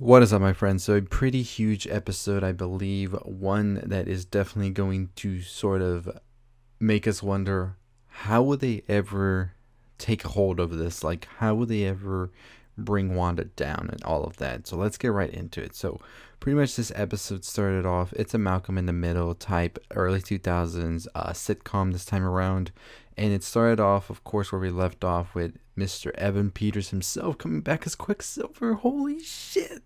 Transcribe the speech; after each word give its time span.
What 0.00 0.22
is 0.22 0.32
up, 0.32 0.40
my 0.40 0.54
friends? 0.54 0.82
So, 0.84 0.94
a 0.94 1.02
pretty 1.02 1.42
huge 1.42 1.86
episode, 1.86 2.42
I 2.42 2.52
believe. 2.52 3.12
One 3.22 3.82
that 3.84 4.08
is 4.08 4.24
definitely 4.24 4.70
going 4.70 5.10
to 5.16 5.42
sort 5.42 5.82
of 5.82 6.08
make 6.80 7.06
us 7.06 7.22
wonder 7.22 7.76
how 8.06 8.40
would 8.44 8.60
they 8.60 8.82
ever 8.88 9.52
take 9.98 10.22
hold 10.22 10.58
of 10.58 10.78
this? 10.78 11.04
Like, 11.04 11.28
how 11.36 11.54
would 11.54 11.68
they 11.68 11.84
ever 11.84 12.30
bring 12.78 13.14
Wanda 13.14 13.44
down 13.44 13.90
and 13.92 14.02
all 14.02 14.24
of 14.24 14.38
that? 14.38 14.66
So, 14.66 14.78
let's 14.78 14.96
get 14.96 15.12
right 15.12 15.28
into 15.28 15.60
it. 15.62 15.76
So, 15.76 16.00
pretty 16.40 16.56
much 16.56 16.76
this 16.76 16.92
episode 16.94 17.44
started 17.44 17.84
off, 17.84 18.14
it's 18.14 18.32
a 18.32 18.38
Malcolm 18.38 18.78
in 18.78 18.86
the 18.86 18.94
Middle 18.94 19.34
type 19.34 19.78
early 19.90 20.22
2000s 20.22 21.08
uh, 21.14 21.32
sitcom 21.32 21.92
this 21.92 22.06
time 22.06 22.24
around. 22.24 22.72
And 23.18 23.34
it 23.34 23.44
started 23.44 23.80
off, 23.80 24.08
of 24.08 24.24
course, 24.24 24.50
where 24.50 24.62
we 24.62 24.70
left 24.70 25.04
off 25.04 25.34
with 25.34 25.58
Mr. 25.76 26.10
Evan 26.14 26.50
Peters 26.50 26.88
himself 26.88 27.36
coming 27.36 27.60
back 27.60 27.86
as 27.86 27.94
Quicksilver. 27.94 28.72
Holy 28.76 29.22
shit! 29.22 29.82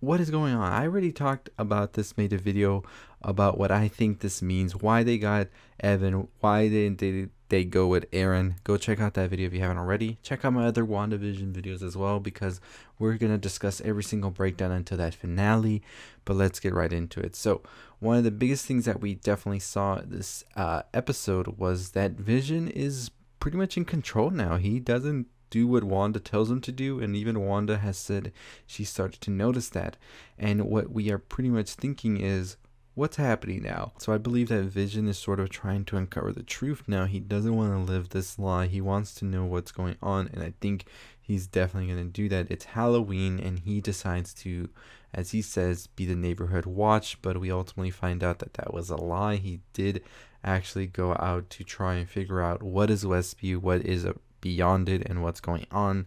What 0.00 0.20
is 0.20 0.30
going 0.30 0.54
on? 0.54 0.72
I 0.72 0.82
already 0.82 1.12
talked 1.12 1.50
about 1.58 1.94
this, 1.94 2.16
made 2.16 2.32
a 2.32 2.38
video 2.38 2.82
about 3.22 3.58
what 3.58 3.70
I 3.70 3.88
think 3.88 4.20
this 4.20 4.42
means, 4.42 4.76
why 4.76 5.02
they 5.02 5.18
got 5.18 5.48
Evan, 5.80 6.28
why 6.40 6.68
they 6.68 6.88
they, 6.88 7.28
they 7.48 7.64
go 7.64 7.86
with 7.86 8.06
Aaron. 8.12 8.56
Go 8.64 8.76
check 8.76 9.00
out 9.00 9.14
that 9.14 9.30
video 9.30 9.46
if 9.46 9.54
you 9.54 9.60
haven't 9.60 9.78
already. 9.78 10.18
Check 10.22 10.44
out 10.44 10.52
my 10.52 10.66
other 10.66 10.84
WandaVision 10.84 11.52
videos 11.52 11.82
as 11.82 11.96
well 11.96 12.20
because 12.20 12.60
we're 12.98 13.16
going 13.16 13.32
to 13.32 13.38
discuss 13.38 13.80
every 13.80 14.02
single 14.02 14.30
breakdown 14.30 14.70
until 14.70 14.98
that 14.98 15.14
finale. 15.14 15.82
But 16.24 16.36
let's 16.36 16.60
get 16.60 16.74
right 16.74 16.92
into 16.92 17.20
it. 17.20 17.34
So, 17.36 17.62
one 17.98 18.18
of 18.18 18.24
the 18.24 18.30
biggest 18.30 18.66
things 18.66 18.84
that 18.84 19.00
we 19.00 19.14
definitely 19.14 19.60
saw 19.60 20.00
this 20.04 20.44
uh, 20.54 20.82
episode 20.92 21.58
was 21.58 21.90
that 21.90 22.12
Vision 22.12 22.68
is 22.68 23.10
pretty 23.40 23.56
much 23.56 23.76
in 23.76 23.84
control 23.84 24.30
now. 24.30 24.56
He 24.56 24.78
doesn't 24.80 25.28
do 25.50 25.66
what 25.66 25.84
Wanda 25.84 26.20
tells 26.20 26.50
him 26.50 26.60
to 26.62 26.72
do, 26.72 27.00
and 27.00 27.14
even 27.16 27.44
Wanda 27.44 27.78
has 27.78 27.96
said 27.96 28.32
she 28.66 28.84
started 28.84 29.20
to 29.22 29.30
notice 29.30 29.68
that. 29.70 29.96
And 30.38 30.66
what 30.66 30.90
we 30.90 31.10
are 31.10 31.18
pretty 31.18 31.50
much 31.50 31.70
thinking 31.70 32.18
is, 32.20 32.56
what's 32.94 33.16
happening 33.16 33.62
now? 33.62 33.92
So 33.98 34.12
I 34.12 34.18
believe 34.18 34.48
that 34.48 34.64
Vision 34.64 35.06
is 35.06 35.18
sort 35.18 35.38
of 35.38 35.50
trying 35.50 35.84
to 35.86 35.96
uncover 35.96 36.32
the 36.32 36.42
truth 36.42 36.84
now. 36.86 37.04
He 37.04 37.20
doesn't 37.20 37.54
want 37.54 37.72
to 37.72 37.92
live 37.92 38.08
this 38.08 38.38
lie. 38.38 38.66
He 38.66 38.80
wants 38.80 39.14
to 39.16 39.24
know 39.24 39.44
what's 39.44 39.72
going 39.72 39.96
on, 40.02 40.28
and 40.32 40.42
I 40.42 40.54
think 40.60 40.86
he's 41.20 41.46
definitely 41.46 41.92
going 41.92 42.06
to 42.06 42.12
do 42.12 42.28
that. 42.30 42.50
It's 42.50 42.64
Halloween, 42.64 43.38
and 43.38 43.58
he 43.58 43.80
decides 43.80 44.32
to, 44.34 44.70
as 45.12 45.32
he 45.32 45.42
says, 45.42 45.88
be 45.88 46.06
the 46.06 46.14
neighborhood 46.14 46.64
watch, 46.66 47.20
but 47.20 47.38
we 47.38 47.50
ultimately 47.50 47.90
find 47.90 48.24
out 48.24 48.38
that 48.38 48.54
that 48.54 48.72
was 48.72 48.88
a 48.88 48.96
lie. 48.96 49.36
He 49.36 49.60
did 49.72 50.02
actually 50.42 50.86
go 50.86 51.12
out 51.18 51.50
to 51.50 51.64
try 51.64 51.96
and 51.96 52.08
figure 52.08 52.40
out 52.40 52.62
what 52.62 52.88
is 52.88 53.04
Westview, 53.04 53.58
what 53.58 53.84
is 53.84 54.04
a 54.04 54.14
beyond 54.40 54.88
it 54.88 55.02
and 55.06 55.22
what's 55.22 55.40
going 55.40 55.66
on. 55.70 56.06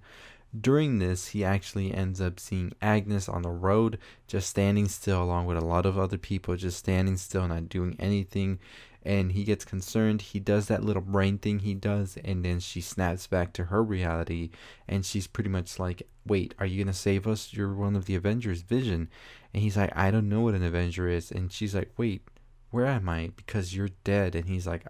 During 0.60 0.98
this, 0.98 1.28
he 1.28 1.44
actually 1.44 1.94
ends 1.94 2.20
up 2.20 2.40
seeing 2.40 2.74
Agnes 2.82 3.30
on 3.30 3.44
the 3.44 3.52
road, 3.52 4.00
just 4.28 4.50
standing 4.50 4.88
still, 4.88 5.22
along 5.22 5.46
with 5.46 5.58
a 5.58 5.66
lot 5.66 5.86
of 5.86 5.98
other 5.98 6.18
people, 6.18 6.56
just 6.56 6.80
standing 6.80 7.18
still, 7.18 7.48
not 7.48 7.70
doing 7.70 7.96
anything. 8.00 8.60
And 9.04 9.32
he 9.32 9.44
gets 9.44 9.64
concerned. 9.64 10.22
He 10.22 10.40
does 10.40 10.68
that 10.68 10.84
little 10.84 11.04
brain 11.04 11.38
thing 11.38 11.60
he 11.60 11.74
does, 11.74 12.18
and 12.26 12.44
then 12.44 12.60
she 12.60 12.82
snaps 12.82 13.28
back 13.28 13.54
to 13.54 13.66
her 13.66 13.84
reality. 13.84 14.50
And 14.88 15.06
she's 15.06 15.28
pretty 15.28 15.50
much 15.50 15.78
like, 15.78 16.08
Wait, 16.26 16.54
are 16.60 16.66
you 16.66 16.84
going 16.84 16.94
to 16.94 17.00
save 17.00 17.28
us? 17.28 17.54
You're 17.54 17.74
one 17.74 17.96
of 17.96 18.06
the 18.06 18.16
Avengers, 18.16 18.62
Vision. 18.62 19.10
And 19.54 19.64
he's 19.64 19.78
like, 19.78 19.96
I 19.96 20.12
don't 20.12 20.30
know 20.30 20.42
what 20.42 20.54
an 20.56 20.64
Avenger 20.64 21.08
is. 21.08 21.32
And 21.32 21.52
she's 21.52 21.76
like, 21.76 21.92
Wait, 21.96 22.24
where 22.72 22.88
am 22.88 23.08
I? 23.08 23.32
Because 23.36 23.76
you're 23.76 23.90
dead. 24.04 24.36
And 24.36 24.48
he's 24.48 24.68
like, 24.68 24.84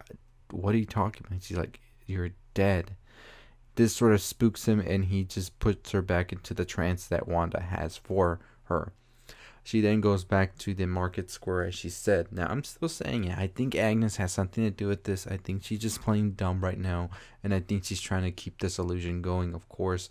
What 0.52 0.74
are 0.74 0.80
you 0.80 0.86
talking 0.86 1.24
about? 1.28 1.44
she's 1.44 1.58
like, 1.58 1.82
You're 2.06 2.32
dead 2.60 2.96
this 3.80 3.96
sort 3.96 4.12
of 4.12 4.22
spooks 4.22 4.68
him 4.68 4.82
and 4.82 5.06
he 5.06 5.24
just 5.24 5.58
puts 5.60 5.92
her 5.92 6.02
back 6.02 6.34
into 6.34 6.54
the 6.54 6.66
trance 6.66 7.08
that 7.08 7.30
Wanda 7.30 7.62
has 7.62 7.96
for 7.96 8.42
her. 8.66 8.92
She 9.64 9.80
then 9.80 10.02
goes 10.02 10.26
back 10.26 10.58
to 10.58 10.74
the 10.74 10.86
market 10.86 11.32
square 11.32 11.64
as 11.64 11.76
she 11.76 11.90
said. 11.90 12.28
Now 12.30 12.48
I'm 12.48 12.66
still 12.66 12.90
saying 12.90 13.24
it. 13.24 13.38
I 13.38 13.48
think 13.48 13.76
Agnes 13.76 14.18
has 14.18 14.34
something 14.34 14.66
to 14.66 14.70
do 14.70 14.90
with 14.90 15.06
this. 15.06 15.26
I 15.26 15.38
think 15.38 15.64
she's 15.64 15.80
just 15.80 16.02
playing 16.02 16.32
dumb 16.32 16.62
right 16.62 16.78
now 16.78 17.10
and 17.42 17.54
I 17.54 17.62
think 17.62 17.86
she's 17.86 18.02
trying 18.02 18.24
to 18.24 18.32
keep 18.32 18.60
this 18.60 18.80
illusion 18.80 19.22
going, 19.22 19.54
of 19.54 19.70
course. 19.70 20.10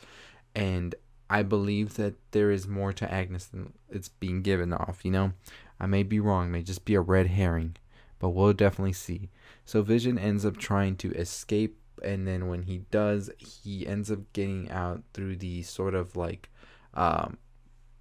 And 0.55 0.95
I 1.29 1.43
believe 1.43 1.97
that 1.97 2.15
there 2.31 2.51
is 2.51 2.67
more 2.67 2.95
to 2.95 3.13
Agnes 3.13 3.45
than 3.45 3.75
it's 3.91 4.09
being 4.09 4.41
given 4.41 4.73
off, 4.73 5.01
you 5.05 5.11
know? 5.11 5.35
I 5.79 5.85
may 5.85 6.05
be 6.05 6.21
wrong, 6.21 6.51
may 6.51 6.63
just 6.63 6.87
be 6.87 6.95
a 6.95 7.03
red 7.03 7.27
herring, 7.27 7.77
but 8.19 8.31
we'll 8.31 8.55
definitely 8.55 8.95
see. 8.95 9.29
So 9.67 9.83
Vision 9.83 10.19
ends 10.19 10.47
up 10.47 10.57
trying 10.57 10.97
to 10.97 11.13
escape 11.13 11.77
and 12.03 12.27
then 12.27 12.49
when 12.49 12.63
he 12.63 12.79
does, 12.91 13.31
he 13.39 13.87
ends 13.87 14.11
up 14.11 14.21
getting 14.33 14.71
out 14.71 15.03
through 15.13 15.37
the 15.37 15.63
sort 15.63 15.95
of 15.95 16.17
like 16.17 16.51
um, 16.95 17.39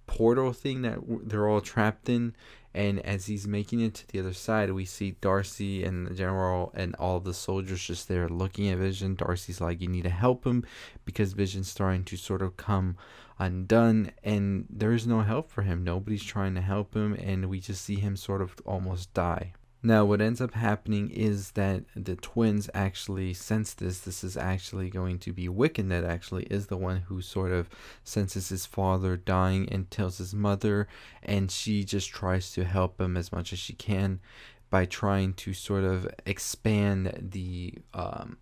portal 0.06 0.52
thing 0.52 0.82
that 0.82 0.98
they're 1.28 1.48
all 1.48 1.60
trapped 1.60 2.08
in. 2.08 2.34
And 2.74 3.00
as 3.00 3.26
he's 3.26 3.48
making 3.48 3.80
it 3.80 3.94
to 3.94 4.08
the 4.08 4.20
other 4.20 4.34
side, 4.34 4.70
we 4.70 4.84
see 4.84 5.16
Darcy 5.20 5.82
and 5.84 6.06
the 6.06 6.14
general 6.14 6.70
and 6.74 6.94
all 6.96 7.18
the 7.18 7.34
soldiers 7.34 7.82
just 7.82 8.08
there 8.08 8.28
looking 8.28 8.68
at 8.68 8.78
Vision. 8.78 9.14
Darcy's 9.14 9.60
like, 9.60 9.80
"You 9.80 9.88
need 9.88 10.04
to 10.04 10.10
help 10.10 10.44
him," 10.44 10.64
because 11.04 11.32
Vision's 11.32 11.68
starting 11.68 12.04
to 12.04 12.16
sort 12.16 12.42
of 12.42 12.56
come 12.56 12.96
undone, 13.38 14.12
and 14.22 14.66
there's 14.68 15.06
no 15.06 15.22
help 15.22 15.50
for 15.50 15.62
him. 15.62 15.82
Nobody's 15.82 16.22
trying 16.22 16.54
to 16.56 16.60
help 16.60 16.94
him, 16.94 17.14
and 17.14 17.46
we 17.46 17.58
just 17.58 17.84
see 17.84 17.96
him 17.96 18.16
sort 18.16 18.42
of 18.42 18.54
almost 18.64 19.14
die. 19.14 19.54
Now, 19.88 20.04
what 20.04 20.20
ends 20.20 20.42
up 20.42 20.52
happening 20.52 21.08
is 21.08 21.52
that 21.52 21.84
the 21.96 22.14
twins 22.14 22.68
actually 22.74 23.32
sense 23.32 23.72
this. 23.72 24.00
This 24.00 24.22
is 24.22 24.36
actually 24.36 24.90
going 24.90 25.18
to 25.20 25.32
be 25.32 25.48
Wiccan 25.48 25.88
that 25.88 26.04
actually 26.04 26.42
is 26.50 26.66
the 26.66 26.76
one 26.76 26.98
who 27.08 27.22
sort 27.22 27.52
of 27.52 27.70
senses 28.04 28.50
his 28.50 28.66
father 28.66 29.16
dying 29.16 29.66
and 29.70 29.90
tells 29.90 30.18
his 30.18 30.34
mother, 30.34 30.88
and 31.22 31.50
she 31.50 31.84
just 31.84 32.10
tries 32.10 32.52
to 32.52 32.64
help 32.64 33.00
him 33.00 33.16
as 33.16 33.32
much 33.32 33.50
as 33.54 33.58
she 33.58 33.72
can 33.72 34.20
by 34.68 34.84
trying 34.84 35.32
to 35.32 35.54
sort 35.54 35.84
of 35.84 36.06
expand 36.26 37.30
the 37.30 37.72
um, 37.94 38.36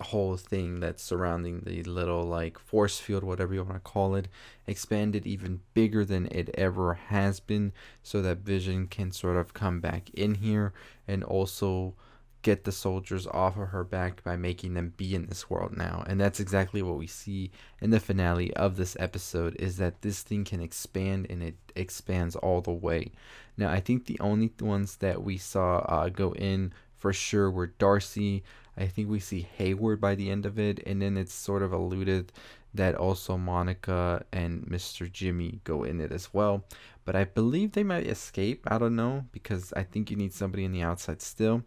whole 0.00 0.36
thing 0.36 0.80
that's 0.80 1.02
surrounding 1.02 1.60
the 1.60 1.82
little 1.84 2.24
like 2.24 2.58
force 2.58 2.98
field 2.98 3.22
whatever 3.24 3.54
you 3.54 3.62
want 3.62 3.74
to 3.74 3.80
call 3.80 4.14
it 4.14 4.28
expanded 4.66 5.26
even 5.26 5.60
bigger 5.74 6.04
than 6.04 6.26
it 6.30 6.48
ever 6.54 6.94
has 6.94 7.40
been 7.40 7.72
so 8.02 8.22
that 8.22 8.38
vision 8.38 8.86
can 8.86 9.10
sort 9.12 9.36
of 9.36 9.54
come 9.54 9.80
back 9.80 10.10
in 10.10 10.36
here 10.36 10.72
and 11.06 11.22
also 11.24 11.94
get 12.42 12.64
the 12.64 12.72
soldiers 12.72 13.26
off 13.26 13.58
of 13.58 13.68
her 13.68 13.84
back 13.84 14.24
by 14.24 14.34
making 14.34 14.72
them 14.74 14.94
be 14.96 15.14
in 15.14 15.26
this 15.26 15.50
world 15.50 15.76
now. 15.76 16.02
And 16.06 16.18
that's 16.18 16.40
exactly 16.40 16.80
what 16.80 16.96
we 16.96 17.06
see 17.06 17.50
in 17.82 17.90
the 17.90 18.00
finale 18.00 18.50
of 18.54 18.76
this 18.76 18.96
episode 18.98 19.54
is 19.56 19.76
that 19.76 20.00
this 20.00 20.22
thing 20.22 20.44
can 20.44 20.62
expand 20.62 21.26
and 21.28 21.42
it 21.42 21.56
expands 21.76 22.36
all 22.36 22.62
the 22.62 22.72
way. 22.72 23.12
Now 23.56 23.70
i 23.70 23.78
think 23.78 24.06
the 24.06 24.18
only 24.20 24.50
ones 24.58 24.96
that 24.96 25.22
we 25.22 25.36
saw 25.36 25.78
uh, 25.80 26.08
go 26.08 26.32
in 26.32 26.72
for 26.96 27.12
sure 27.12 27.50
were 27.50 27.66
darcy 27.66 28.42
I 28.80 28.86
think 28.86 29.08
we 29.08 29.20
see 29.20 29.46
Hayward 29.58 30.00
by 30.00 30.14
the 30.14 30.30
end 30.30 30.46
of 30.46 30.58
it, 30.58 30.80
and 30.86 31.02
then 31.02 31.16
it's 31.16 31.34
sort 31.34 31.62
of 31.62 31.72
alluded 31.72 32.32
that 32.72 32.94
also 32.94 33.36
Monica 33.36 34.24
and 34.32 34.62
Mr. 34.64 35.10
Jimmy 35.10 35.60
go 35.64 35.82
in 35.84 36.00
it 36.00 36.12
as 36.12 36.32
well. 36.32 36.64
But 37.04 37.16
I 37.16 37.24
believe 37.24 37.72
they 37.72 37.82
might 37.82 38.06
escape. 38.06 38.66
I 38.70 38.78
don't 38.78 38.96
know 38.96 39.26
because 39.32 39.72
I 39.74 39.82
think 39.82 40.10
you 40.10 40.16
need 40.16 40.32
somebody 40.32 40.64
in 40.64 40.72
the 40.72 40.82
outside 40.82 41.20
still. 41.20 41.62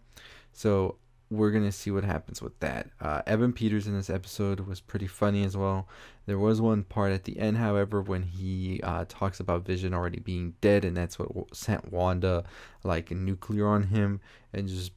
So 0.54 0.98
we're 1.30 1.52
gonna 1.52 1.72
see 1.72 1.92
what 1.92 2.04
happens 2.04 2.42
with 2.42 2.58
that. 2.60 2.90
Uh, 3.02 3.22
Evan 3.26 3.54
Peters 3.54 3.88
in 3.88 3.96
this 3.96 4.10
episode 4.10 4.62
was 4.62 4.80
pretty 4.80 5.08
funny 5.08 5.44
as 5.44 5.58
well. 5.58 5.88
There 6.26 6.40
was 6.40 6.62
one 6.62 6.84
part 6.84 7.12
at 7.12 7.24
the 7.26 7.38
end, 7.40 7.58
however, 7.58 8.02
when 8.02 8.24
he 8.24 8.80
uh, 8.84 9.06
talks 9.10 9.40
about 9.40 9.66
Vision 9.66 9.94
already 9.94 10.20
being 10.20 10.54
dead, 10.62 10.86
and 10.86 10.96
that's 10.96 11.18
what 11.20 11.56
sent 11.56 11.92
Wanda 11.92 12.44
like 12.84 13.12
nuclear 13.12 13.68
on 13.68 13.84
him 13.84 14.22
and 14.54 14.68
just 14.68 14.92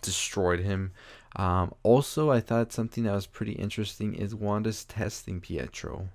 destroyed 0.00 0.60
him. 0.60 0.92
Um, 1.36 1.74
also, 1.82 2.30
I 2.30 2.40
thought 2.40 2.72
something 2.72 3.04
that 3.04 3.14
was 3.14 3.26
pretty 3.26 3.52
interesting 3.52 4.14
is 4.14 4.34
Wanda's 4.34 4.84
testing 4.84 5.40
Pietro. 5.40 6.08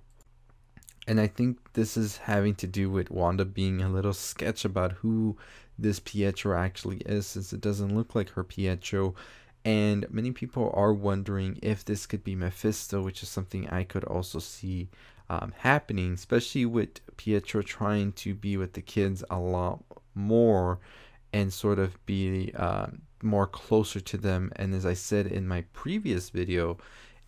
And 1.07 1.19
I 1.19 1.27
think 1.27 1.73
this 1.73 1.95
is 1.95 2.17
having 2.17 2.55
to 2.55 2.67
do 2.67 2.89
with 2.89 3.09
Wanda 3.09 3.45
being 3.45 3.81
a 3.81 3.89
little 3.89 4.13
sketch 4.13 4.65
about 4.65 4.91
who 4.93 5.37
this 5.79 5.99
Pietro 5.99 6.57
actually 6.57 6.97
is, 6.97 7.25
since 7.25 7.53
it 7.53 7.61
doesn't 7.61 7.95
look 7.95 8.13
like 8.13 8.31
her 8.31 8.43
Pietro. 8.43 9.15
And 9.63 10.05
many 10.11 10.31
people 10.31 10.71
are 10.73 10.93
wondering 10.93 11.59
if 11.61 11.83
this 11.83 12.05
could 12.05 12.23
be 12.23 12.35
Mephisto, 12.35 13.01
which 13.01 13.23
is 13.23 13.29
something 13.29 13.67
I 13.69 13.83
could 13.83 14.03
also 14.03 14.39
see 14.39 14.89
um, 15.29 15.53
happening, 15.57 16.13
especially 16.13 16.65
with 16.65 16.99
Pietro 17.17 17.61
trying 17.61 18.11
to 18.13 18.33
be 18.33 18.57
with 18.57 18.73
the 18.73 18.81
kids 18.81 19.23
a 19.29 19.39
lot 19.39 19.83
more 20.13 20.79
and 21.33 21.51
sort 21.53 21.79
of 21.79 22.05
be 22.05 22.51
uh, 22.55 22.87
more 23.21 23.47
closer 23.47 23.99
to 23.99 24.17
them. 24.17 24.51
And 24.55 24.73
as 24.73 24.85
I 24.85 24.93
said 24.93 25.27
in 25.27 25.47
my 25.47 25.63
previous 25.73 26.29
video, 26.29 26.77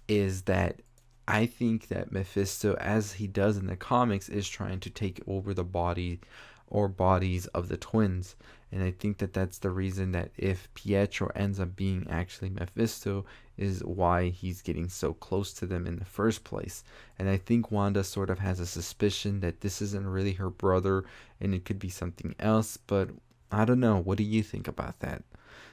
is 0.07 0.43
that 0.43 0.81
I 1.27 1.45
think 1.45 1.89
that 1.89 2.11
Mephisto, 2.11 2.75
as 2.75 3.13
he 3.13 3.27
does 3.27 3.57
in 3.57 3.67
the 3.67 3.75
comics, 3.75 4.29
is 4.29 4.49
trying 4.49 4.79
to 4.79 4.89
take 4.89 5.21
over 5.27 5.53
the 5.53 5.63
body 5.63 6.19
or 6.67 6.87
bodies 6.87 7.45
of 7.47 7.67
the 7.67 7.77
twins. 7.77 8.35
And 8.71 8.83
I 8.83 8.91
think 8.91 9.17
that 9.17 9.33
that's 9.33 9.57
the 9.57 9.71
reason 9.71 10.11
that 10.11 10.31
if 10.37 10.71
Pietro 10.73 11.31
ends 11.35 11.59
up 11.59 11.75
being 11.75 12.05
actually 12.09 12.49
Mephisto, 12.49 13.25
is 13.57 13.83
why 13.83 14.29
he's 14.29 14.61
getting 14.61 14.87
so 14.87 15.13
close 15.13 15.53
to 15.53 15.65
them 15.65 15.85
in 15.85 15.97
the 15.97 16.05
first 16.05 16.43
place. 16.43 16.83
And 17.17 17.27
I 17.27 17.37
think 17.37 17.71
Wanda 17.71 18.03
sort 18.03 18.29
of 18.29 18.39
has 18.39 18.59
a 18.59 18.65
suspicion 18.65 19.41
that 19.41 19.61
this 19.61 19.81
isn't 19.81 20.07
really 20.07 20.33
her 20.33 20.49
brother 20.49 21.03
and 21.41 21.53
it 21.53 21.65
could 21.65 21.79
be 21.79 21.89
something 21.89 22.35
else. 22.39 22.77
But 22.77 23.09
I 23.51 23.65
don't 23.65 23.79
know. 23.79 23.97
What 23.97 24.17
do 24.17 24.23
you 24.23 24.43
think 24.43 24.67
about 24.67 24.99
that? 25.01 25.23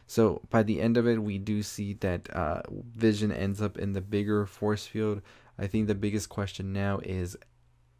So 0.07 0.43
by 0.51 0.63
the 0.63 0.81
end 0.81 0.97
of 0.97 1.07
it, 1.07 1.23
we 1.23 1.39
do 1.39 1.63
see 1.63 1.95
that 1.95 2.35
uh, 2.35 2.63
Vision 2.95 3.33
ends 3.33 3.61
up 3.61 3.79
in 3.79 3.93
the 3.93 4.01
bigger 4.01 4.47
force 4.47 4.87
field. 4.87 5.23
I 5.59 5.67
think 5.67 5.87
the 5.87 5.95
biggest 5.95 6.29
question 6.29 6.73
now 6.73 7.01
is 7.03 7.37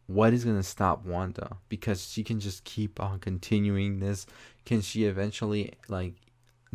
what 0.07 0.33
is 0.33 0.45
going 0.45 0.57
to 0.57 0.63
stop 0.63 1.05
Wanda? 1.05 1.57
Because 1.69 2.09
she 2.09 2.23
can 2.23 2.39
just 2.39 2.65
keep 2.65 3.01
on 3.01 3.19
continuing 3.19 3.99
this. 3.99 4.27
Can 4.65 4.81
she 4.81 5.05
eventually 5.05 5.73
like 5.89 6.15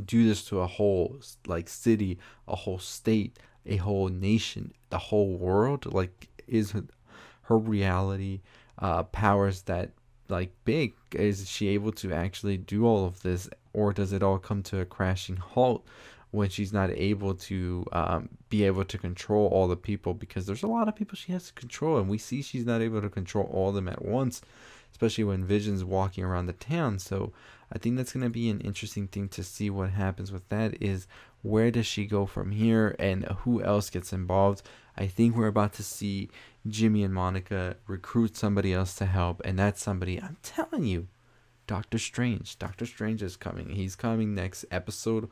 do 0.04 0.28
this 0.28 0.44
to 0.46 0.60
a 0.62 0.68
whole 0.68 1.20
like 1.46 1.70
city 1.70 2.18
a 2.48 2.56
whole 2.56 2.80
state 2.80 3.38
a 3.66 3.76
whole 3.78 4.08
nation 4.08 4.74
the 4.90 4.98
whole 4.98 5.38
world? 5.38 5.92
Like 5.94 6.28
is 6.48 6.74
her 7.44 7.58
reality 7.58 8.42
uh 8.80 9.04
powers 9.04 9.64
that 9.64 9.92
like 10.30 10.52
big? 10.66 10.94
Is 11.14 11.50
she 11.50 11.70
able 11.70 11.92
to 11.94 12.14
actually 12.14 12.58
do 12.58 12.86
all 12.86 13.06
of 13.06 13.22
this 13.22 13.50
or 13.74 13.94
does 13.94 14.14
it 14.14 14.24
all 14.24 14.38
come 14.38 14.64
to 14.64 14.80
a 14.80 14.86
crashing 14.86 15.38
halt 15.38 15.86
when 16.32 16.50
she's 16.50 16.72
not 16.72 16.90
able 16.92 17.34
to 17.34 17.86
um, 17.92 18.30
be 18.50 18.64
able 18.64 18.86
to 18.86 18.98
control 18.98 19.48
all 19.48 19.68
the 19.68 19.78
people? 19.78 20.14
Because 20.14 20.46
there's 20.46 20.64
a 20.64 20.68
lot 20.68 20.88
of 20.88 20.96
people 20.96 21.16
she 21.16 21.32
has 21.32 21.48
to 21.48 21.54
control 21.54 21.98
and 21.98 22.10
we 22.10 22.18
see 22.18 22.42
she's 22.42 22.66
not 22.66 22.82
able 22.82 23.02
to 23.02 23.10
control 23.10 23.50
all 23.52 23.70
of 23.70 23.76
them 23.76 23.88
at 23.88 24.04
once 24.04 24.42
especially 24.92 25.24
when 25.24 25.46
vision's 25.46 25.84
walking 25.84 26.24
around 26.24 26.46
the 26.46 26.54
town. 26.54 27.00
So 27.00 27.32
i 27.74 27.78
think 27.78 27.96
that's 27.96 28.12
going 28.12 28.24
to 28.24 28.30
be 28.30 28.50
an 28.50 28.60
interesting 28.62 29.08
thing 29.08 29.30
to 29.30 29.44
see 29.44 29.70
what 29.70 29.92
happens 29.92 30.32
with 30.32 30.48
that 30.50 30.76
is 30.82 31.08
where 31.42 31.72
does 31.72 31.86
she 31.88 32.06
go 32.06 32.26
from 32.26 32.52
here 32.52 32.96
and 33.00 33.24
who 33.44 33.64
else 33.64 33.90
gets 33.90 34.14
involved? 34.14 34.62
I 34.98 35.08
think 35.08 35.36
we're 35.36 35.48
about 35.48 35.74
to 35.74 35.84
see 35.84 36.30
jimmy 36.68 37.04
and 37.04 37.14
monica 37.14 37.76
recruit 37.88 38.38
somebody 38.38 38.72
else 38.72 38.94
to 38.94 39.06
help 39.06 39.42
and 39.44 39.58
that's 39.58 39.82
somebody 39.82 40.22
i'm 40.22 40.38
telling 40.44 40.84
you 40.84 41.08
doctor 41.72 41.98
strange 41.98 42.60
doctor 42.60 42.86
strange 42.86 43.24
is 43.24 43.38
coming 43.38 43.70
he's 43.70 43.96
coming 43.96 44.36
next 44.36 44.66
episode 44.72 45.30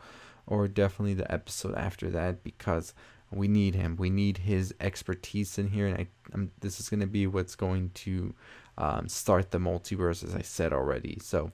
or 0.48 0.68
definitely 0.68 1.14
the 1.14 1.32
episode 1.32 1.76
after 1.76 2.10
that 2.10 2.44
because 2.44 2.94
we 3.32 3.48
need 3.48 3.76
him. 3.76 3.96
We 3.98 4.10
need 4.10 4.40
his 4.40 4.74
expertise 4.80 5.58
in 5.58 5.68
here, 5.68 5.88
and 5.88 5.98
I, 5.98 6.08
I'm, 6.34 6.52
this 6.60 6.80
is 6.80 6.90
going 6.90 7.02
to 7.02 7.08
be 7.08 7.28
what's 7.28 7.56
going 7.56 7.92
to 7.96 8.34
um, 8.78 9.08
start 9.08 9.52
the 9.52 9.60
multiverse, 9.60 10.24
as 10.24 10.36
I 10.36 10.42
said 10.42 10.74
already. 10.74 11.20
So, 11.22 11.52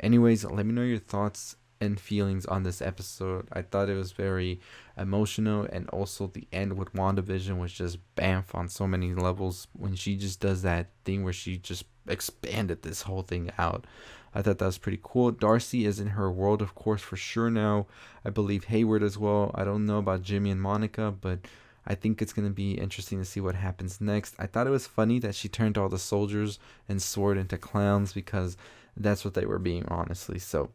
anyways, 0.00 0.44
let 0.44 0.64
me 0.64 0.72
know 0.72 0.82
your 0.82 0.98
thoughts 0.98 1.56
and 1.80 2.00
feelings 2.00 2.46
on 2.46 2.62
this 2.62 2.82
episode. 2.82 3.46
I 3.52 3.62
thought 3.62 3.88
it 3.88 3.94
was 3.94 4.12
very 4.12 4.60
emotional, 4.96 5.66
and 5.70 5.88
also 5.90 6.28
the 6.28 6.48
end 6.52 6.78
with 6.78 6.94
WandaVision 6.94 7.58
was 7.58 7.72
just 7.72 7.98
bamf 8.16 8.54
on 8.54 8.68
so 8.68 8.86
many 8.86 9.14
levels 9.14 9.68
when 9.74 9.94
she 9.94 10.16
just 10.16 10.40
does 10.40 10.62
that 10.62 10.88
thing 11.04 11.24
where 11.24 11.32
she 11.32 11.58
just 11.58 11.84
expanded 12.08 12.82
this 12.82 13.02
whole 13.02 13.22
thing 13.22 13.50
out. 13.58 13.86
I 14.34 14.42
thought 14.42 14.58
that 14.58 14.66
was 14.66 14.78
pretty 14.78 15.00
cool. 15.02 15.30
Darcy 15.30 15.84
is 15.84 15.98
in 16.00 16.08
her 16.08 16.30
world, 16.30 16.62
of 16.62 16.74
course, 16.74 17.00
for 17.02 17.16
sure 17.16 17.50
now. 17.50 17.86
I 18.24 18.30
believe 18.30 18.64
Hayward 18.64 19.02
as 19.02 19.18
well. 19.18 19.50
I 19.54 19.64
don't 19.64 19.86
know 19.86 19.98
about 19.98 20.22
Jimmy 20.22 20.50
and 20.50 20.60
Monica, 20.60 21.12
but 21.18 21.40
I 21.86 21.94
think 21.94 22.20
it's 22.20 22.34
going 22.34 22.46
to 22.46 22.54
be 22.54 22.72
interesting 22.72 23.18
to 23.18 23.24
see 23.24 23.40
what 23.40 23.54
happens 23.54 24.00
next. 24.00 24.34
I 24.38 24.46
thought 24.46 24.66
it 24.66 24.70
was 24.70 24.86
funny 24.86 25.18
that 25.20 25.34
she 25.34 25.48
turned 25.48 25.78
all 25.78 25.88
the 25.88 25.98
soldiers 25.98 26.58
and 26.88 27.00
sword 27.00 27.38
into 27.38 27.56
clowns 27.56 28.12
because 28.12 28.56
that's 28.96 29.24
what 29.24 29.34
they 29.34 29.46
were 29.46 29.58
being, 29.58 29.86
honestly. 29.88 30.38
So, 30.38 30.70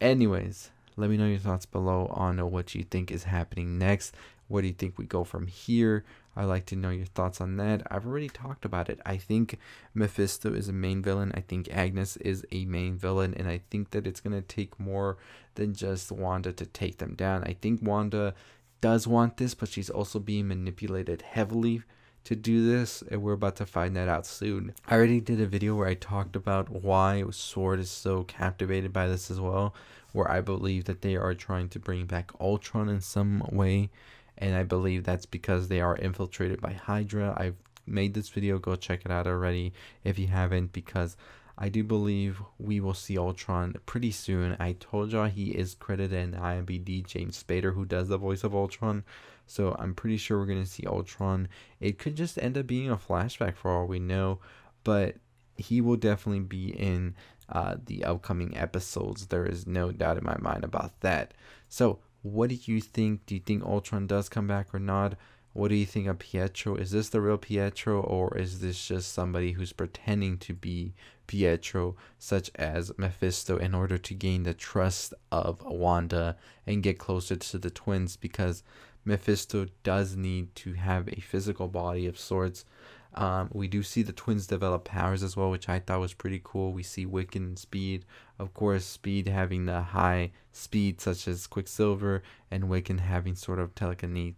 anyways, 0.00 0.70
let 0.96 1.08
me 1.08 1.16
know 1.16 1.26
your 1.26 1.38
thoughts 1.38 1.64
below 1.64 2.06
on 2.08 2.38
what 2.50 2.74
you 2.74 2.84
think 2.84 3.10
is 3.10 3.24
happening 3.24 3.78
next. 3.78 4.14
What 4.48 4.62
do 4.62 4.68
you 4.68 4.74
think 4.74 4.98
we 4.98 5.06
go 5.06 5.24
from 5.24 5.46
here? 5.46 6.04
I'd 6.34 6.44
like 6.44 6.66
to 6.66 6.76
know 6.76 6.90
your 6.90 7.06
thoughts 7.06 7.40
on 7.40 7.56
that. 7.56 7.86
I've 7.90 8.06
already 8.06 8.28
talked 8.28 8.64
about 8.64 8.88
it. 8.88 9.00
I 9.04 9.16
think 9.16 9.58
Mephisto 9.94 10.52
is 10.52 10.68
a 10.68 10.72
main 10.72 11.02
villain. 11.02 11.32
I 11.34 11.40
think 11.40 11.68
Agnes 11.70 12.16
is 12.18 12.44
a 12.50 12.64
main 12.64 12.96
villain. 12.96 13.34
And 13.34 13.48
I 13.48 13.60
think 13.70 13.90
that 13.90 14.06
it's 14.06 14.20
going 14.20 14.34
to 14.34 14.42
take 14.42 14.80
more 14.80 15.18
than 15.54 15.74
just 15.74 16.10
Wanda 16.10 16.52
to 16.52 16.66
take 16.66 16.98
them 16.98 17.14
down. 17.14 17.44
I 17.44 17.54
think 17.60 17.80
Wanda 17.82 18.34
does 18.80 19.06
want 19.06 19.36
this, 19.36 19.54
but 19.54 19.68
she's 19.68 19.90
also 19.90 20.18
being 20.18 20.48
manipulated 20.48 21.22
heavily 21.22 21.82
to 22.24 22.34
do 22.34 22.66
this. 22.66 23.02
And 23.10 23.22
we're 23.22 23.32
about 23.32 23.56
to 23.56 23.66
find 23.66 23.94
that 23.96 24.08
out 24.08 24.24
soon. 24.24 24.74
I 24.88 24.94
already 24.94 25.20
did 25.20 25.40
a 25.40 25.46
video 25.46 25.74
where 25.74 25.88
I 25.88 25.94
talked 25.94 26.34
about 26.34 26.70
why 26.70 27.24
Sword 27.30 27.78
is 27.78 27.90
so 27.90 28.24
captivated 28.24 28.92
by 28.92 29.06
this 29.06 29.30
as 29.30 29.40
well. 29.40 29.74
Where 30.12 30.30
I 30.30 30.40
believe 30.40 30.84
that 30.84 31.02
they 31.02 31.16
are 31.16 31.34
trying 31.34 31.68
to 31.70 31.78
bring 31.78 32.06
back 32.06 32.32
Ultron 32.40 32.88
in 32.88 33.00
some 33.00 33.46
way 33.50 33.90
and 34.38 34.54
I 34.54 34.62
believe 34.62 35.04
that's 35.04 35.26
because 35.26 35.68
they 35.68 35.80
are 35.80 35.96
infiltrated 35.96 36.60
by 36.60 36.72
Hydra. 36.72 37.34
I've 37.36 37.56
made 37.86 38.14
this 38.14 38.28
video, 38.28 38.58
go 38.58 38.76
check 38.76 39.02
it 39.04 39.10
out 39.10 39.26
already 39.26 39.72
if 40.04 40.18
you 40.18 40.28
haven't, 40.28 40.72
because 40.72 41.16
I 41.58 41.68
do 41.68 41.84
believe 41.84 42.42
we 42.58 42.80
will 42.80 42.94
see 42.94 43.18
Ultron 43.18 43.76
pretty 43.86 44.10
soon. 44.10 44.56
I 44.58 44.72
told 44.72 45.12
y'all 45.12 45.28
he 45.28 45.50
is 45.50 45.74
credited 45.74 46.12
in 46.12 46.32
IMBD, 46.32 47.06
James 47.06 47.42
Spader, 47.42 47.74
who 47.74 47.84
does 47.84 48.08
the 48.08 48.18
voice 48.18 48.42
of 48.42 48.54
Ultron. 48.54 49.04
So 49.46 49.76
I'm 49.78 49.94
pretty 49.94 50.16
sure 50.16 50.38
we're 50.38 50.46
going 50.46 50.64
to 50.64 50.70
see 50.70 50.86
Ultron. 50.86 51.48
It 51.78 51.98
could 51.98 52.16
just 52.16 52.38
end 52.38 52.56
up 52.56 52.66
being 52.66 52.90
a 52.90 52.96
flashback 52.96 53.56
for 53.56 53.70
all 53.70 53.86
we 53.86 53.98
know, 53.98 54.38
but 54.82 55.16
he 55.56 55.80
will 55.80 55.96
definitely 55.96 56.40
be 56.40 56.68
in 56.68 57.14
uh, 57.48 57.76
the 57.84 58.04
upcoming 58.04 58.56
episodes. 58.56 59.26
There 59.26 59.44
is 59.44 59.66
no 59.66 59.92
doubt 59.92 60.18
in 60.18 60.24
my 60.24 60.38
mind 60.38 60.64
about 60.64 60.98
that. 61.00 61.34
So 61.68 61.98
what 62.22 62.50
do 62.50 62.58
you 62.64 62.80
think? 62.80 63.26
Do 63.26 63.34
you 63.34 63.40
think 63.40 63.64
Ultron 63.64 64.06
does 64.06 64.28
come 64.28 64.46
back 64.46 64.74
or 64.74 64.78
not? 64.78 65.16
What 65.52 65.68
do 65.68 65.74
you 65.74 65.84
think 65.84 66.06
of 66.06 66.18
Pietro? 66.18 66.76
Is 66.76 66.92
this 66.92 67.10
the 67.10 67.20
real 67.20 67.36
Pietro 67.36 68.00
or 68.00 68.38
is 68.38 68.60
this 68.60 68.88
just 68.88 69.12
somebody 69.12 69.52
who's 69.52 69.72
pretending 69.72 70.38
to 70.38 70.54
be 70.54 70.94
Pietro, 71.26 71.94
such 72.18 72.50
as 72.54 72.96
Mephisto, 72.96 73.58
in 73.58 73.74
order 73.74 73.98
to 73.98 74.14
gain 74.14 74.44
the 74.44 74.54
trust 74.54 75.12
of 75.30 75.62
Wanda 75.62 76.36
and 76.66 76.82
get 76.82 76.98
closer 76.98 77.36
to 77.36 77.58
the 77.58 77.70
twins? 77.70 78.16
Because 78.16 78.62
Mephisto 79.04 79.66
does 79.82 80.16
need 80.16 80.54
to 80.54 80.74
have 80.74 81.08
a 81.08 81.20
physical 81.20 81.68
body 81.68 82.06
of 82.06 82.18
sorts 82.18 82.64
um, 83.14 83.50
we 83.52 83.68
do 83.68 83.82
see 83.82 84.02
the 84.02 84.12
twins 84.12 84.46
develop 84.46 84.84
powers 84.84 85.22
as 85.22 85.36
well, 85.36 85.50
which 85.50 85.68
I 85.68 85.78
thought 85.78 86.00
was 86.00 86.14
pretty 86.14 86.40
cool. 86.42 86.72
We 86.72 86.82
see 86.82 87.04
Wiccan 87.04 87.36
and 87.36 87.58
Speed, 87.58 88.04
of 88.38 88.54
course, 88.54 88.84
Speed 88.84 89.28
having 89.28 89.66
the 89.66 89.82
high 89.82 90.32
speed 90.52 91.00
such 91.00 91.28
as 91.28 91.46
Quicksilver, 91.46 92.22
and 92.50 92.64
Wiccan 92.64 93.00
having 93.00 93.34
sort 93.34 93.58
of 93.58 93.74
telekinetic 93.74 94.34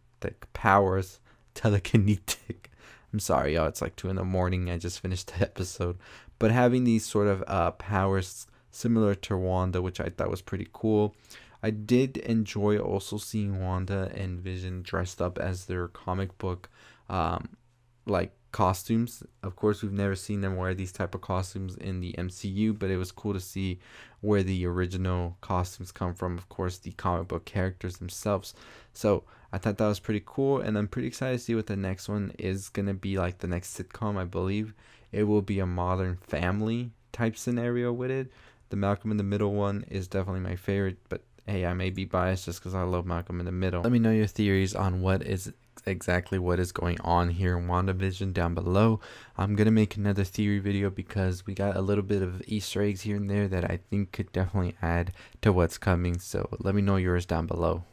powers. 0.52 1.20
Telekinetic. 1.54 2.66
I'm 3.12 3.20
sorry, 3.20 3.54
y'all. 3.54 3.68
It's 3.68 3.80
like 3.80 3.94
two 3.94 4.08
in 4.08 4.16
the 4.16 4.24
morning. 4.24 4.68
I 4.68 4.76
just 4.76 4.98
finished 4.98 5.28
the 5.28 5.40
episode, 5.42 5.98
but 6.40 6.50
having 6.50 6.82
these 6.82 7.06
sort 7.06 7.28
of 7.28 7.44
uh, 7.46 7.70
powers 7.72 8.48
similar 8.72 9.14
to 9.14 9.36
Wanda, 9.36 9.80
which 9.80 10.00
I 10.00 10.08
thought 10.08 10.30
was 10.30 10.42
pretty 10.42 10.66
cool. 10.72 11.14
I 11.62 11.70
did 11.70 12.16
enjoy 12.18 12.78
also 12.78 13.16
seeing 13.16 13.60
Wanda 13.60 14.10
and 14.14 14.40
Vision 14.40 14.82
dressed 14.82 15.22
up 15.22 15.38
as 15.38 15.64
their 15.64 15.88
comic 15.88 16.36
book, 16.38 16.68
um, 17.08 17.56
like 18.04 18.32
costumes. 18.54 19.24
Of 19.42 19.56
course, 19.56 19.82
we've 19.82 19.92
never 19.92 20.14
seen 20.14 20.40
them 20.40 20.54
wear 20.54 20.74
these 20.74 20.92
type 20.92 21.12
of 21.16 21.22
costumes 21.22 21.74
in 21.74 21.98
the 21.98 22.14
MCU, 22.16 22.78
but 22.78 22.88
it 22.88 22.96
was 22.96 23.10
cool 23.10 23.32
to 23.32 23.40
see 23.40 23.80
where 24.20 24.44
the 24.44 24.64
original 24.64 25.36
costumes 25.40 25.90
come 25.90 26.14
from. 26.14 26.38
Of 26.38 26.48
course, 26.48 26.78
the 26.78 26.92
comic 26.92 27.26
book 27.26 27.46
characters 27.46 27.96
themselves. 27.96 28.54
So 28.92 29.24
I 29.52 29.58
thought 29.58 29.78
that 29.78 29.88
was 29.88 29.98
pretty 29.98 30.22
cool, 30.24 30.60
and 30.60 30.78
I'm 30.78 30.86
pretty 30.86 31.08
excited 31.08 31.38
to 31.38 31.44
see 31.44 31.56
what 31.56 31.66
the 31.66 31.74
next 31.74 32.08
one 32.08 32.32
is 32.38 32.68
gonna 32.68 32.94
be 32.94 33.18
like. 33.18 33.38
The 33.38 33.48
next 33.48 33.76
sitcom, 33.76 34.16
I 34.16 34.24
believe, 34.24 34.72
it 35.10 35.24
will 35.24 35.42
be 35.42 35.58
a 35.58 35.66
Modern 35.66 36.18
Family 36.18 36.92
type 37.10 37.36
scenario 37.36 37.92
with 37.92 38.12
it. 38.12 38.30
The 38.68 38.76
Malcolm 38.76 39.10
in 39.10 39.16
the 39.16 39.24
Middle 39.24 39.52
one 39.52 39.84
is 39.90 40.06
definitely 40.06 40.42
my 40.42 40.54
favorite, 40.54 40.98
but 41.08 41.24
hey, 41.44 41.66
I 41.66 41.74
may 41.74 41.90
be 41.90 42.04
biased 42.04 42.44
just 42.44 42.60
because 42.60 42.76
I 42.76 42.82
love 42.82 43.04
Malcolm 43.04 43.40
in 43.40 43.46
the 43.46 43.52
Middle. 43.52 43.82
Let 43.82 43.90
me 43.90 43.98
know 43.98 44.12
your 44.12 44.28
theories 44.28 44.76
on 44.76 45.00
what 45.00 45.22
is 45.22 45.52
exactly 45.86 46.38
what 46.38 46.58
is 46.58 46.72
going 46.72 47.00
on 47.00 47.30
here 47.30 47.56
in 47.56 47.66
WandaVision 47.66 48.32
down 48.32 48.54
below. 48.54 49.00
I'm 49.36 49.54
going 49.54 49.66
to 49.66 49.70
make 49.70 49.96
another 49.96 50.24
theory 50.24 50.58
video 50.58 50.90
because 50.90 51.46
we 51.46 51.54
got 51.54 51.76
a 51.76 51.80
little 51.80 52.04
bit 52.04 52.22
of 52.22 52.42
Easter 52.46 52.82
eggs 52.82 53.02
here 53.02 53.16
and 53.16 53.28
there 53.28 53.48
that 53.48 53.70
I 53.70 53.78
think 53.90 54.12
could 54.12 54.32
definitely 54.32 54.76
add 54.82 55.12
to 55.42 55.52
what's 55.52 55.78
coming. 55.78 56.18
So 56.18 56.48
let 56.58 56.74
me 56.74 56.82
know 56.82 56.96
yours 56.96 57.26
down 57.26 57.46
below. 57.46 57.84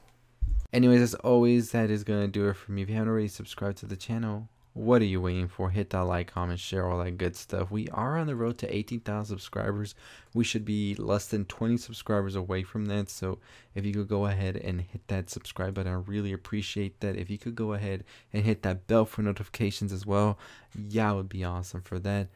Anyways, 0.74 1.02
as 1.02 1.16
always, 1.16 1.72
that 1.72 1.90
is 1.90 2.04
going 2.04 2.22
to 2.22 2.28
do 2.28 2.48
it 2.48 2.56
for 2.56 2.72
me. 2.72 2.82
If 2.82 2.90
you 2.90 2.96
haven't 2.96 3.10
already 3.10 3.28
subscribed 3.28 3.78
to 3.80 3.86
the 3.86 3.98
channel, 3.98 4.48
what 4.74 5.02
are 5.02 5.06
you 5.06 5.20
waiting 5.20 5.50
for? 5.50 5.70
Hit 5.70 5.90
that 5.90 6.06
like, 6.06 6.32
comment, 6.32 6.60
share, 6.60 6.88
all 6.88 7.04
that 7.04 7.18
good 7.18 7.36
stuff. 7.36 7.72
We 7.72 7.90
are 7.90 8.18
on 8.18 8.28
the 8.28 8.36
road 8.36 8.58
to 8.60 8.74
18,000 8.74 9.26
subscribers. 9.26 9.96
We 10.34 10.46
should 10.46 10.64
be 10.64 10.96
less 10.96 11.28
than 11.28 11.46
20 11.46 11.76
subscribers 11.78 12.36
away 12.36 12.64
from 12.64 12.86
that. 12.86 13.10
So 13.10 13.40
if 13.76 13.86
you 13.86 13.94
could 13.94 14.08
go 14.08 14.28
ahead 14.28 14.56
and 14.56 14.82
hit 14.82 15.08
that 15.08 15.30
subscribe 15.30 15.74
button, 15.74 15.92
I 15.92 15.96
really 15.96 16.32
appreciate 16.32 17.02
that. 17.02 17.18
If 17.18 17.30
you 17.30 17.38
could 17.38 17.56
go 17.56 17.74
ahead 17.74 18.06
and 18.32 18.46
hit 18.46 18.64
that 18.64 18.88
bell 18.88 19.04
for 19.04 19.22
notifications 19.22 19.92
as 19.92 20.06
well, 20.06 20.40
yeah, 20.74 21.12
would 21.12 21.30
be 21.30 21.44
awesome 21.44 21.82
for 21.82 22.00
that. 22.00 22.30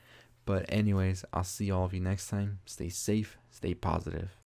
But 0.45 0.65
anyways, 0.67 1.23
I'll 1.31 1.43
see 1.45 1.71
all 1.71 1.85
of 1.85 1.93
you 1.93 2.01
next 2.01 2.29
time. 2.29 2.59
Stay 2.65 2.89
safe, 2.89 3.37
stay 3.49 3.73
positive. 3.73 4.37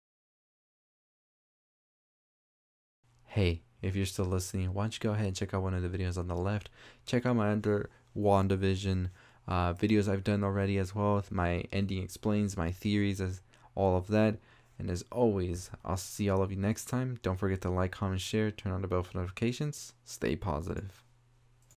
Hey, 3.26 3.64
if 3.82 3.96
you're 3.96 4.06
still 4.06 4.26
listening, 4.26 4.74
why 4.74 4.84
don't 4.84 4.94
you 4.94 5.00
go 5.00 5.14
ahead 5.14 5.28
and 5.28 5.36
check 5.36 5.54
out 5.54 5.64
one 5.64 5.74
of 5.74 5.82
the 5.82 5.98
videos 5.98 6.18
on 6.18 6.28
the 6.28 6.36
left. 6.36 6.70
Check 7.06 7.26
out 7.26 7.36
my 7.36 7.52
other 7.52 7.90
WandaVision 8.18 9.10
uh, 9.48 9.74
videos 9.74 10.08
I've 10.08 10.24
done 10.24 10.44
already 10.44 10.78
as 10.78 10.94
well. 10.94 11.24
My 11.32 11.64
ending 11.72 12.04
explains 12.04 12.58
my 12.58 12.72
theories 12.72 13.20
as 13.20 13.42
all 13.76 13.98
of 13.98 14.08
that. 14.08 14.38
And 14.78 14.90
as 14.90 15.04
always, 15.12 15.72
I'll 15.84 15.98
see 15.98 16.30
all 16.30 16.42
of 16.42 16.52
you 16.52 16.58
next 16.58 16.86
time. 16.86 17.20
Don't 17.22 17.38
forget 17.38 17.62
to 17.62 17.70
like, 17.70 17.92
comment, 17.92 18.22
share, 18.22 18.52
turn 18.52 18.72
on 18.72 18.82
the 18.82 18.88
bell 18.88 19.04
for 19.04 19.18
notifications. 19.18 19.94
Stay 20.06 20.36
positive. 20.36 21.04